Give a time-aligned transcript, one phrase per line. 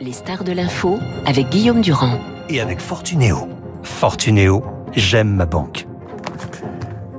[0.00, 2.18] Les stars de l'info avec Guillaume Durand.
[2.48, 3.48] Et avec Fortunéo.
[3.82, 4.64] Fortunéo,
[4.96, 5.86] j'aime ma banque.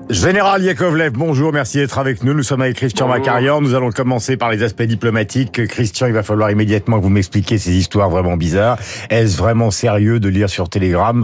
[0.10, 2.34] Général Yakovlev, bonjour, merci d'être avec nous.
[2.34, 3.62] Nous sommes avec Christian Macarian.
[3.62, 5.68] Nous allons commencer par les aspects diplomatiques.
[5.68, 8.78] Christian, il va falloir immédiatement que vous m'expliquiez ces histoires vraiment bizarres.
[9.10, 11.24] Est-ce vraiment sérieux de lire sur Telegram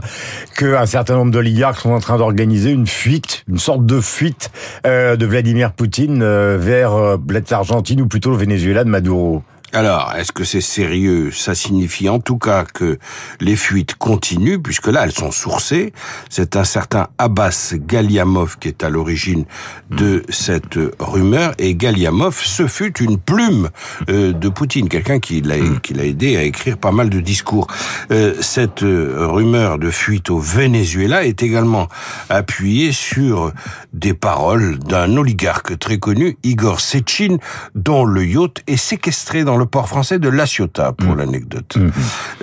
[0.56, 4.52] qu'un certain nombre d'oligarques sont en train d'organiser une fuite, une sorte de fuite
[4.86, 7.18] euh, de Vladimir Poutine euh, vers euh,
[7.50, 9.44] l'Argentine ou plutôt le Venezuela de Maduro?
[9.74, 11.30] Alors, est-ce que c'est sérieux?
[11.32, 12.98] Ça signifie en tout cas que
[13.42, 15.92] les fuites continuent, puisque là, elles sont sourcées.
[16.30, 19.44] C'est un certain Abbas Galiamov qui est à l'origine
[19.92, 23.70] de cette rumeur, et Galiamov, ce fut une plume
[24.10, 27.68] euh, de Poutine, quelqu'un qui l'a qui l'a aidé à écrire pas mal de discours.
[28.12, 31.90] Euh, cette euh, rumeur de fuite au Venezuela est également
[32.30, 33.52] appuyée sur
[33.92, 37.38] des paroles d'un oligarque très connu, Igor Sechin,
[37.76, 41.18] dont le yacht est séquestré dans le port français de La Ciotat, pour mm.
[41.18, 41.78] l'anecdote.
[41.78, 41.90] Mm.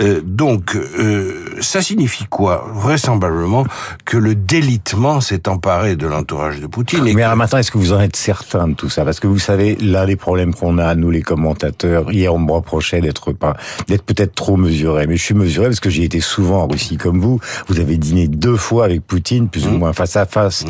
[0.01, 2.67] Euh, donc, euh, ça signifie quoi?
[2.73, 3.65] Vraisemblablement
[4.05, 7.03] que le délitement s'est emparé de l'entourage de Poutine.
[7.15, 9.05] Mais alors maintenant, est-ce que vous en êtes certain de tout ça?
[9.05, 12.53] Parce que vous savez, l'un des problèmes qu'on a, nous les commentateurs, hier on me
[12.53, 13.57] reprochait d'être pas,
[13.89, 15.07] d'être peut-être trop mesuré.
[15.07, 17.41] Mais je suis mesuré parce que j'ai été souvent en Russie comme vous.
[17.69, 19.79] Vous avez dîné deux fois avec Poutine, plus ou mm.
[19.79, 20.65] moins face à face.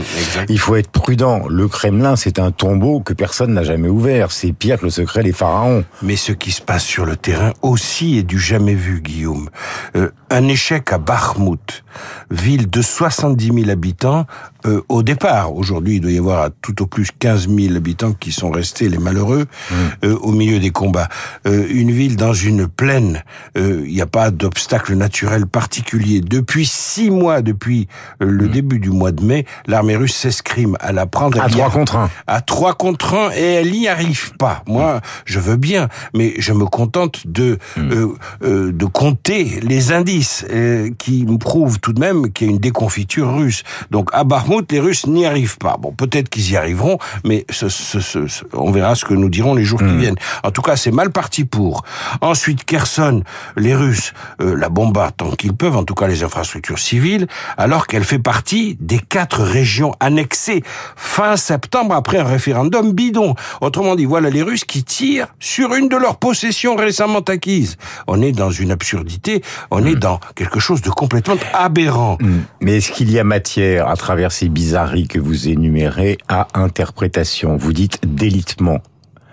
[0.48, 1.42] Il faut être prudent.
[1.48, 4.32] Le Kremlin, c'est un tombeau que personne n'a jamais ouvert.
[4.32, 5.84] C'est pire que le secret des pharaons.
[6.02, 9.48] Mais ce qui se passe sur le terrain aussi est du jamais vu, Guillaume.
[9.96, 11.84] Euh, un échec à Bakhmut,
[12.30, 14.26] ville de 70 000 habitants
[14.66, 15.54] euh, au départ.
[15.54, 18.98] Aujourd'hui, il doit y avoir tout au plus 15 000 habitants qui sont restés les
[18.98, 19.74] malheureux mmh.
[20.04, 21.08] euh, au milieu des combats.
[21.44, 23.22] une ville dans une plaine,
[23.56, 26.20] il n'y a pas d'obstacle naturel particulier.
[26.20, 27.88] Depuis six mois, depuis
[28.20, 28.50] le mmh.
[28.50, 32.10] début du mois de mai, l'armée russe s'escrime à la prendre à trois contre un.
[32.26, 34.62] À trois contre un, et elle n'y arrive pas.
[34.66, 40.44] Moi, je veux bien, mais je me contente de euh, euh, de compter les indices
[40.50, 43.62] euh, qui me prouvent tout de même qu'il y a une déconfiture russe.
[43.90, 44.24] Donc à
[44.54, 45.76] Bakhmut, les Russes n'y arrivent pas.
[45.78, 48.18] Bon, peut-être qu'ils y arriveront, mais ce, ce, ce,
[48.52, 49.98] on verra ce que nous dirons les jours qui hmm.
[49.98, 50.16] viennent.
[50.42, 51.84] En tout cas, c'est mal parti pour.
[52.20, 53.22] Ensuite, Kherson,
[53.56, 57.26] les Russes la bombardent tant qu'ils peuvent, en tout cas les infrastructures civiles,
[57.56, 60.62] alors qu'elle fait partie des quatre régions annexées
[60.96, 63.34] fin septembre après un référendum bidon.
[63.60, 67.76] Autrement dit, voilà les Russes qui tirent sur une de leurs possessions récemment acquises.
[68.06, 70.00] On est dans une absurdité, on est hmm.
[70.00, 72.16] dans quelque chose de complètement aberrant.
[72.20, 72.40] Hmm.
[72.60, 77.56] Mais est-ce qu'il y a matière, à travers ces bizarreries que vous énumérez, à interprétation
[77.56, 78.80] Vous dites délitement.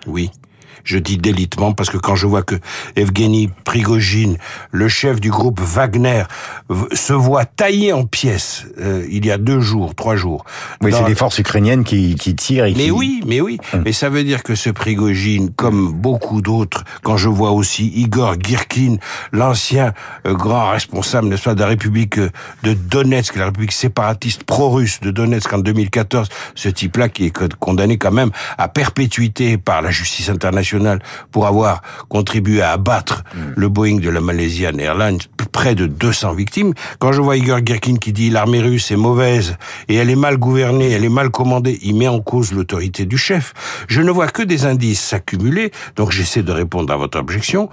[0.06, 0.30] Oui.
[0.84, 2.56] Je dis délitement parce que quand je vois que
[2.96, 4.36] Evgeny Prigogine,
[4.70, 6.24] le chef du groupe Wagner,
[6.92, 10.44] se voit taillé en pièces euh, il y a deux jours, trois jours.
[10.80, 12.66] Oui, c'est les forces ukrainiennes qui, qui tirent.
[12.66, 13.58] Et mais oui, mais oui.
[13.72, 13.82] Hum.
[13.84, 18.36] Mais ça veut dire que ce Prigogine, comme beaucoup d'autres, quand je vois aussi Igor
[18.42, 18.96] Girkin,
[19.32, 19.92] l'ancien
[20.26, 22.30] euh, grand responsable, n'est-ce pas, de la République euh,
[22.62, 27.98] de Donetsk, la République séparatiste pro-russe de Donetsk en 2014, ce type-là qui est condamné
[27.98, 30.71] quand même à perpétuité par la justice internationale
[31.30, 33.38] pour avoir contribué à abattre mm.
[33.56, 35.18] le Boeing de la Malaysian Airlines,
[35.52, 36.72] près de 200 victimes.
[36.98, 39.56] Quand je vois Igor Girkin qui dit l'armée russe est mauvaise
[39.88, 43.18] et elle est mal gouvernée, elle est mal commandée, il met en cause l'autorité du
[43.18, 43.52] chef.
[43.88, 47.68] Je ne vois que des indices s'accumuler, donc j'essaie de répondre à votre objection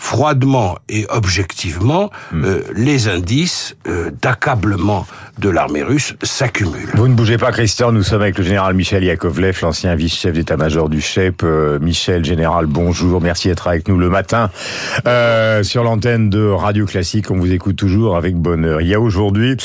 [0.00, 2.44] froidement et objectivement, hmm.
[2.44, 5.06] euh, les indices euh, d'accablement
[5.38, 6.90] de l'armée russe s'accumulent.
[6.94, 7.92] Vous ne bougez pas, Christian.
[7.92, 11.42] Nous sommes avec le général Michel Yakovlev, l'ancien vice-chef d'état-major du CHEP.
[11.42, 13.20] Euh, Michel, général, bonjour.
[13.20, 14.50] Merci d'être avec nous le matin
[15.62, 17.30] sur l'antenne de Radio Classique.
[17.30, 18.80] On vous écoute toujours avec bonheur.
[18.80, 19.56] Il y a aujourd'hui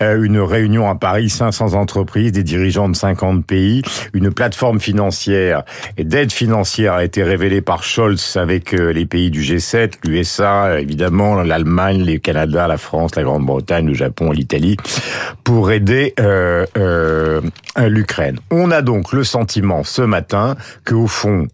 [0.00, 3.82] une réunion à Paris, 500 entreprises, des dirigeants de 50 pays.
[4.14, 5.64] Une plateforme financière
[5.98, 11.42] et d'aide financière a été révélée par Scholz avec les pays du G7 l'USA, évidemment,
[11.42, 14.76] l'Allemagne, le Canada, la France, la Grande-Bretagne, le Japon, l'Italie,
[15.44, 17.40] pour aider euh, euh,
[17.78, 18.38] l'Ukraine.
[18.50, 21.48] On a donc le sentiment ce matin qu'au fond,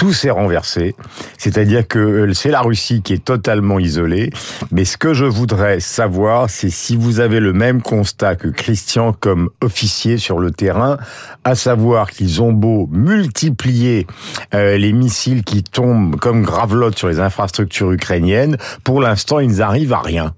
[0.00, 0.94] tout s'est renversé.
[1.36, 4.30] C'est-à-dire que euh, c'est la Russie qui est totalement isolée.
[4.72, 9.12] Mais ce que je voudrais savoir, c'est si vous avez le même constat que Christian
[9.12, 10.96] comme officier sur le terrain,
[11.44, 14.06] à savoir qu'ils ont beau multiplier
[14.54, 19.92] euh, les missiles qui tombent comme gravelotte sur les infrastructures ukrainiennes, pour l'instant, ils n'arrivent
[19.92, 20.32] à rien.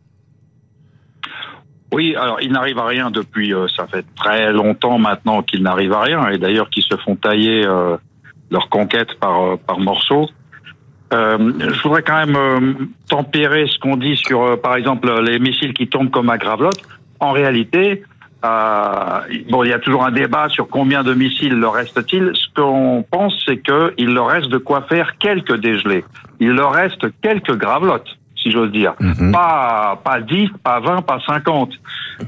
[1.93, 5.93] Oui, alors ils n'arrivent à rien depuis, euh, ça fait très longtemps maintenant qu'ils n'arrivent
[5.93, 7.65] à rien, et d'ailleurs qu'ils se font tailler
[8.53, 10.29] leur conquête par, euh, par morceaux.
[11.13, 12.75] Euh, je voudrais quand même euh,
[13.09, 16.83] tempérer ce qu'on dit sur, par exemple, les missiles qui tombent comme à Gravelotte.
[17.19, 18.05] En réalité,
[18.45, 19.21] Euh,
[19.51, 22.33] bon, il y a toujours un débat sur combien de missiles leur reste-t-il.
[22.35, 26.05] Ce qu'on pense, c'est qu'il leur reste de quoi faire quelques dégelés.
[26.41, 28.95] Il leur reste quelques gravelottes si j'ose dire.
[29.01, 29.33] Mhm.
[29.33, 31.71] Pas, pas 10, pas 20, pas 50.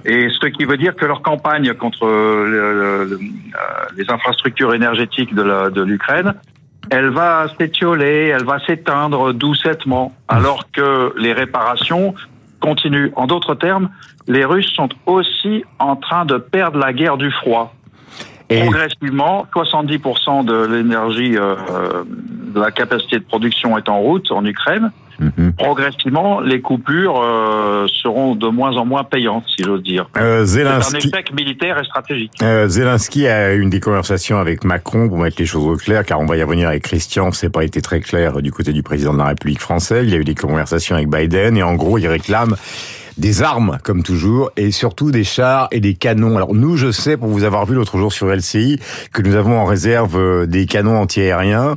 [0.05, 3.19] Et ce qui veut dire que leur campagne contre le- le- le- euh,
[3.96, 6.34] les infrastructures énergétiques de la- de l'Ukraine,
[6.90, 12.14] elle va s'étioler, elle va s'éteindre doucettement, alors que les réparations
[12.61, 13.11] continuent.
[13.16, 13.88] En d'autres termes,
[14.26, 17.75] les Russes sont aussi en train de perdre la guerre du froid.
[18.50, 21.55] Et Progressivement, 70% de l'énergie, euh,
[22.06, 24.93] de la capacité de production est en route en Ukraine.
[25.19, 25.52] Mhm.
[25.58, 30.06] Progressivement, les coupures euh, seront de moins en moins payantes, si j'ose dire.
[30.16, 32.32] Euh, C'est un Zelensky, échec militaire et stratégique.
[32.43, 36.05] euh, Zelensky a eu une des conversations avec Macron pour mettre les choses au clair,
[36.05, 37.32] car on va y revenir avec Christian.
[37.32, 40.06] C'est pas été très clair du côté du président de la République française.
[40.08, 42.56] Il a eu des conversations avec Biden et en gros, il réclame
[43.16, 46.37] des armes, comme toujours, et surtout des chars et des canons.
[46.37, 48.81] Alors nous, je sais, pour vous avoir vu l'autre jour sur LCI,
[49.12, 51.76] que nous avons en réserve euh, des canons antiaériens.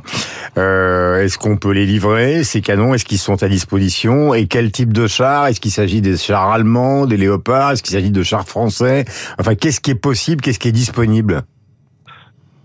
[0.56, 2.94] Euh, est-ce qu'on peut les livrer, ces canons?
[2.94, 4.34] Est-ce qu'ils sont à disposition?
[4.34, 5.46] Et quel type de chars?
[5.46, 7.72] Est-ce qu'il s'agit des chars allemands, des léopards?
[7.72, 9.04] Est-ce qu'il s'agit de chars français?
[9.38, 10.40] Enfin, qu'est-ce qui est possible?
[10.40, 11.42] Qu'est-ce qui est disponible?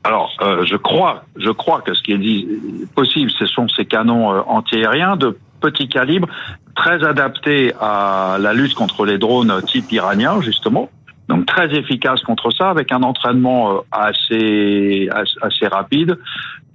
[0.03, 4.33] Alors, euh, je crois, je crois que ce qui est possible, ce sont ces canons
[4.33, 5.37] euh, antiaériens de
[5.67, 6.27] petit calibre,
[6.75, 10.89] très adaptés à la lutte contre les drones type iranien, justement.
[11.29, 15.09] Donc très efficace contre ça, avec un entraînement euh, assez
[15.41, 16.11] assez, rapide.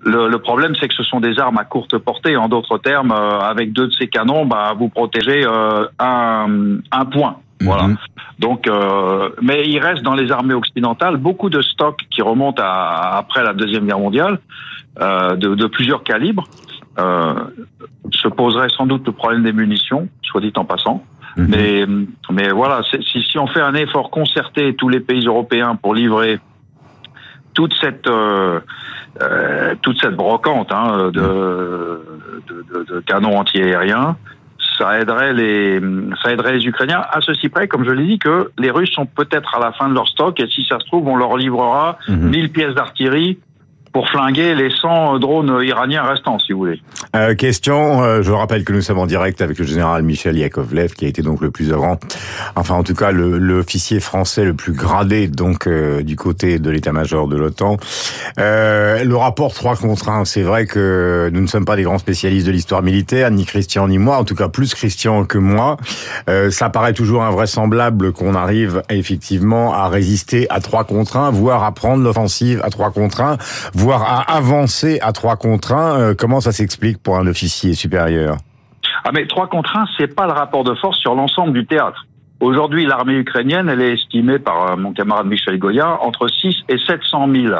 [0.01, 2.35] Le, le problème, c'est que ce sont des armes à courte portée.
[2.37, 7.05] En d'autres termes, euh, avec deux de ces canons, bah, vous protégez euh, un, un
[7.05, 7.37] point.
[7.61, 7.89] Voilà.
[7.89, 7.97] Mhm.
[8.39, 13.19] Donc, euh, mais il reste dans les armées occidentales beaucoup de stocks qui remontent à,
[13.19, 14.39] après la deuxième guerre mondiale,
[15.43, 16.47] de, de plusieurs calibres.
[16.99, 17.35] Euh,
[18.13, 21.05] se poserait sans doute le problème des munitions, soit dit en passant.
[21.37, 21.47] Mhm.
[21.49, 21.87] Mais,
[22.33, 26.41] mais voilà, si, si on fait un effort concerté tous les pays européens pour livrer
[27.55, 28.61] toute cette euh,
[29.23, 31.21] euh, toute cette brocante hein, de,
[32.49, 34.17] de, de- de canons antiaériens,
[34.79, 35.81] ça aiderait les
[36.23, 39.07] ça aiderait les Ukrainiens à ceci près, comme je l'ai dit, que les Russes sont
[39.07, 41.99] peut-être à la fin de leur stock et si ça se trouve, on leur livrera
[42.09, 42.29] Mhm.
[42.31, 43.39] 1000 pièces d'artillerie
[43.99, 46.81] pour flinguer les 100 drones iraniens restants, si vous voulez.
[47.17, 50.93] Euh, question, euh, je rappelle que nous sommes en direct avec le général Michel Yakovlev,
[50.93, 51.99] qui a été donc le plus grand,
[52.55, 57.27] enfin en tout cas l'officier français le plus gradé donc euh, du côté de l'état-major
[57.27, 57.77] de l'OTAN.
[58.39, 61.99] Euh, le rapport 3 contre 1, c'est vrai que nous ne sommes pas des grands
[61.99, 65.77] spécialistes de l'histoire militaire, ni Christian ni moi, en tout cas plus Christian que moi.
[66.31, 71.65] Euh, ça paraît toujours invraisemblable qu'on arrive effectivement à résister à 3 contre 1, voire
[71.65, 73.39] à prendre l'offensive à 3 contre 1,
[73.75, 76.01] voire à avancer à 3 contre 1.
[76.01, 78.37] Euh, comment ça s'explique pour un officier supérieur?
[79.05, 82.07] Ah mais 3 contre 1, c'est pas le rapport de force sur l'ensemble du théâtre.
[82.41, 86.79] Aujourd'hui, l'armée ukrainienne, elle est estimée par euh, mon camarade Michel Goya entre 6 et
[86.79, 87.55] 700 000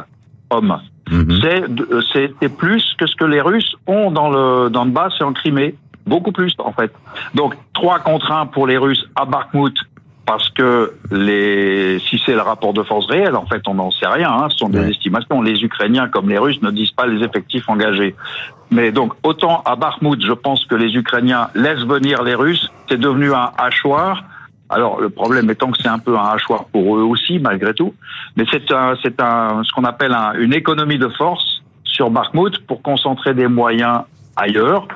[0.51, 0.81] hommes.
[1.11, 1.41] Mhm.
[1.41, 5.15] C'est euh, c'est plus que ce que les Russes ont dans le dans le Donbass
[5.21, 5.75] et en Crimée,
[6.07, 6.93] beaucoup plus en fait.
[7.35, 9.75] Donc 3 contre 1 pour les Russes à Bakhmut
[10.29, 14.07] parce que les si c'est le rapport de force réel, en fait, on n'en sait
[14.07, 14.31] rien.
[14.31, 14.91] Hein, ce sont des Ouais.
[14.91, 15.41] estimations.
[15.43, 18.15] Les Ukrainiens comme les Russes ne disent pas les effectifs engagés.
[18.71, 22.71] Mais donc autant à Bakhmut, je pense que les Ukrainiens laissent venir les Russes.
[22.89, 24.23] C'est devenu un hachoir.
[24.71, 27.95] Alors le problème étant que c'est un peu un hachoir pour eux aussi, malgré tout.
[28.37, 32.59] Mais c'est un, c'est un, ce qu'on appelle un- une économie de force sur Bakhmut
[32.67, 34.01] pour concentrer des moyens
[34.37, 34.87] ailleurs.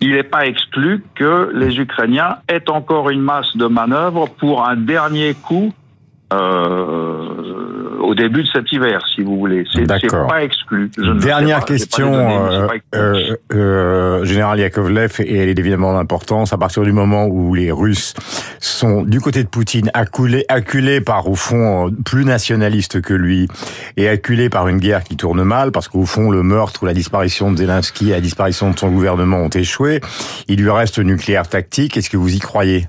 [0.00, 4.76] Il n'est pas exclu que les Ukrainiens aient encore une masse de manœuvres pour un
[4.76, 5.72] dernier coup
[6.32, 7.65] euh,
[7.98, 9.64] au début de cet hiver, si vous voulez.
[9.72, 10.90] C'est pas exclu.
[10.96, 15.92] Je ne Dernière pas, question, données, euh, euh, euh, général Yakovlev, et elle est évidemment
[15.92, 18.14] d'importance, à partir du moment où les Russes
[18.60, 23.48] sont du côté de Poutine acculés, acculés par, au fond, plus nationalistes que lui,
[23.96, 26.94] et acculés par une guerre qui tourne mal, parce qu'au fond, le meurtre ou la
[26.94, 30.00] disparition de Zelensky et la disparition de son gouvernement ont échoué,
[30.48, 32.86] il lui reste nucléaire tactique, est-ce que vous y croyez?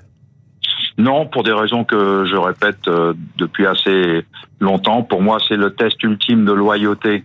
[0.97, 4.25] Non, pour des raisons que je répète euh, depuis assez
[4.59, 5.03] longtemps.
[5.03, 7.23] Pour moi, c'est le test ultime de loyauté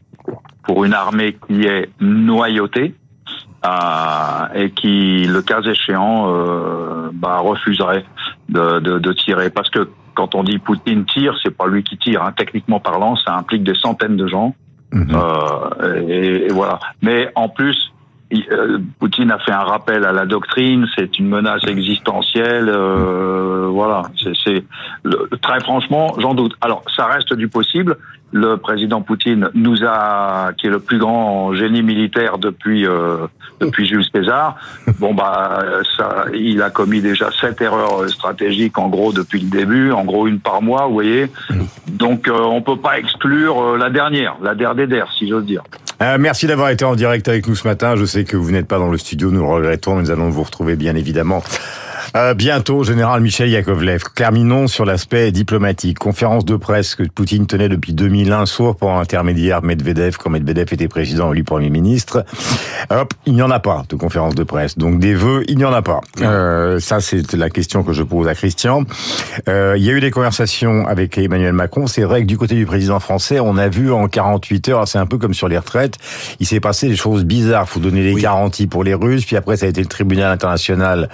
[0.65, 2.95] pour une armée qui est noyautée
[3.65, 8.05] euh, et qui, le cas échéant, euh, bah, refuserait
[8.49, 9.49] de, de, de tirer.
[9.49, 12.23] Parce que quand on dit Poutine tire, c'est pas lui qui tire.
[12.23, 12.33] Hein.
[12.37, 14.55] Techniquement parlant, ça implique des centaines de gens.
[14.93, 15.09] Mhm.
[15.15, 16.79] Euh, et, et voilà.
[17.01, 17.92] Mais en plus,
[18.51, 24.03] euh, Poutine a fait un rappel à la doctrine, c'est une menace existentielle, euh, voilà.
[24.45, 24.65] C'est
[25.41, 26.55] très franchement, j'en doute.
[26.61, 27.97] Alors, ça reste du possible.
[28.35, 33.27] Le président Poutine nous a, qui est le plus grand génie militaire depuis euh,
[33.61, 34.57] depuis Jules César.
[34.99, 35.63] Bon bah,
[35.99, 40.27] ça, il a commis déjà sept erreurs stratégiques en gros depuis le début, en gros
[40.27, 41.31] une par mois, vous voyez.
[41.89, 45.63] Donc, euh, on peut pas exclure la dernière, la dernière, si j'ose dire.
[46.03, 47.95] Euh, merci d'avoir été en direct avec nous ce matin.
[47.95, 49.95] Je sais que vous n'êtes pas dans le studio, nous le regrettons.
[49.95, 51.45] Nous allons vous retrouver bien évidemment
[52.15, 54.03] euh, bientôt, général Michel Yakovlev.
[54.15, 55.99] Terminons sur l'aspect diplomatique.
[55.99, 60.89] Conférence de presse que Poutine tenait depuis 2001, sauf pour intermédiaire Medvedev, quand Medvedev était
[60.89, 62.25] président, lui Premier ministre.
[62.91, 64.77] Hop, il n'y en a pas de conférence de presse.
[64.77, 66.01] Donc des vœux, il n'y en a pas.
[66.21, 68.85] Euh, ça, c'est la question que je pose à Christian.
[69.49, 71.87] Euh, il y a eu des conversations avec Emmanuel Macron.
[71.87, 74.99] C'est vrai que du côté du président français, on a vu en 48 heures, c'est
[74.99, 75.97] un peu comme sur les retraites,
[76.41, 77.69] il s'est passé des choses bizarres.
[77.69, 81.09] faut donner des garanties pour les Russes, puis après ça a été le tribunal international.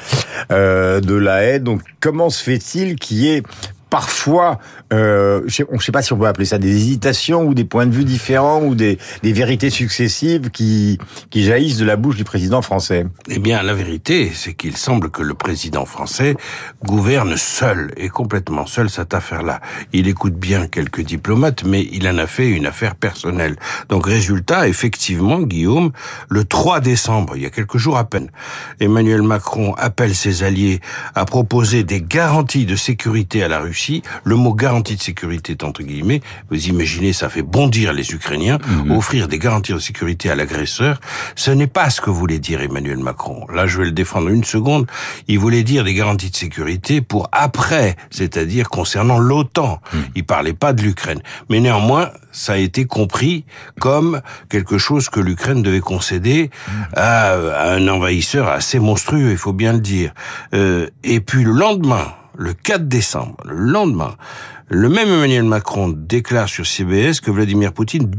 [0.51, 1.61] Euh, euh, de la haie.
[1.61, 3.43] Donc comment se fait-il qu'il y ait
[3.91, 4.59] parfois,
[4.93, 7.87] euh, je ne sais pas si on peut appeler ça des hésitations ou des points
[7.87, 10.99] de vue différents ou des, des vérités successives qui,
[11.31, 13.07] qui jaillissent de la bouche du président français.
[13.29, 16.37] Eh bien, la vérité, c'est qu'il semble que le président français
[16.85, 19.61] gouverne seul et complètement seul cette affaire-là.
[19.93, 23.57] Il écoute bien quelques diplomates, mais il en a fait une affaire personnelle.
[23.89, 25.93] Donc, résultat, effectivement, Guillaume,
[26.29, 28.31] le 3 décembre, il y a quelques jours à peine,
[28.81, 30.81] Emmanuel Macron appelle ses alliés
[31.15, 33.78] à proposer des garanties de sécurité à la Russie
[34.25, 36.21] le mot garantie de sécurité est entre guillemets.
[36.51, 38.59] Vous imaginez, ça fait bondir les Ukrainiens.
[38.67, 38.93] Mhm.
[38.93, 41.01] Offrir des garanties de sécurité à l'agresseur,
[41.37, 43.47] ce n'est pas ce que voulait dire Emmanuel Macron.
[43.53, 44.87] Là, je vais le défendre une seconde.
[45.27, 49.81] Il voulait dire des garanties de sécurité pour après, c'est-à-dire concernant l'OTAN.
[49.93, 50.05] Mhm.
[50.17, 51.21] Il parlait pas de l'Ukraine.
[51.49, 53.45] Mais néanmoins, ça a été compris
[53.81, 56.51] comme quelque chose que l'Ukraine devait concéder
[56.95, 57.35] à,
[57.73, 60.13] un envahisseur assez monstrueux, il faut bien le dire.
[60.55, 62.07] Euh, et puis le lendemain,
[62.39, 64.15] le 4 décembre, le lendemain,
[64.71, 68.11] le même Emmanuel Macron déclare sur CBS que Vladimir Poutine,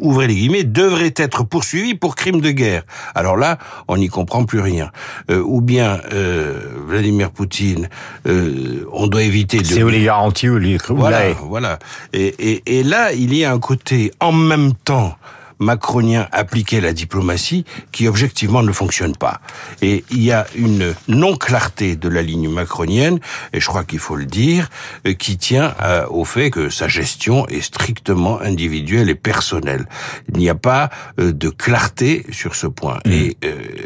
[0.00, 2.82] ouvrez les guillemets, devrait être poursuivi pour crime de guerre.
[3.14, 3.58] Alors là,
[3.88, 4.90] on n'y comprend plus rien.
[5.30, 7.88] Euh, ou bien euh, Vladimir Poutine,
[8.26, 9.66] euh, on doit éviter de...
[9.66, 10.78] C'est où les garanties les...
[10.88, 11.78] Voilà, voilà.
[12.12, 15.16] Et, et, et là, il y a un côté en même temps
[15.58, 19.40] macronien appliquer la diplomatie qui objectivement ne fonctionne pas.
[19.82, 23.18] Et il y a une non-clarté de la ligne macronienne,
[23.52, 24.68] et je crois qu'il faut le dire,
[25.06, 29.86] euh, qui tient euh, au fait que sa gestion est strictement individuelle et personnelle.
[30.32, 32.98] Il n'y a pas euh, de clarté sur ce point.
[33.04, 33.10] Mmh.
[33.10, 33.36] Et,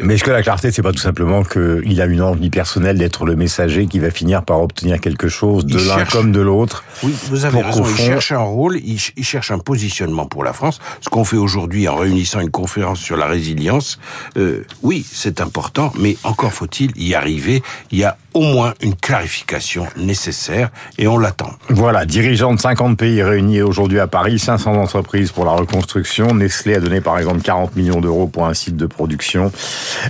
[0.02, 3.24] Mais est-ce que la clarté, c'est pas tout simplement qu'il a une envie personnelle d'être
[3.24, 7.14] le messager qui va finir par obtenir quelque chose de l'un comme de l'autre Oui,
[7.28, 7.84] vous avez raison.
[7.88, 10.80] Il cherche un rôle, il cherche un positionnement pour la France.
[11.00, 14.00] Ce qu'on fait aujourd'hui aujourd'hui en réunissant une conférence sur la résilience,
[14.36, 17.62] euh, oui, c'est important, mais encore faut-il y arriver.
[17.92, 21.50] Il y a au moins une clarification nécessaire et on l'attend.
[21.68, 26.34] Voilà, dirigeants de 50 pays réunis aujourd'hui à Paris, 500 entreprises pour la reconstruction.
[26.34, 29.52] Nestlé a donné par exemple 40 millions d'euros pour un site de production.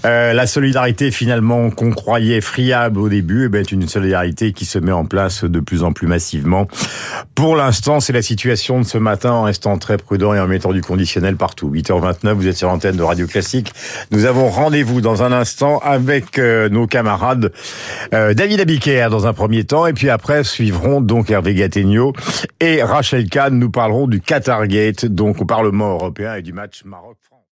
[0.04, 4.64] Euh, la solidarité finalement qu'on croyait friable au début eh ben, est une solidarité qui
[4.64, 6.68] se met en place de plus en plus massivement.
[7.34, 10.72] Pour l'instant, c'est la situation de ce matin en restant très prudent et en mettant
[10.72, 11.68] du conditionnel partout.
[11.72, 13.72] 8h29, vous êtes sur l'antenne de Radio Classique.
[14.12, 17.52] Nous avons rendez-vous dans un instant avec euh, nos camarades
[18.14, 22.12] euh, David Abiker dans un premier temps, et puis après suivront donc Hervé Gattegno
[22.60, 23.58] et Rachel Kahn.
[23.58, 27.31] Nous parlerons du Qatar Gate, donc au Parlement européen et du match Maroc-France.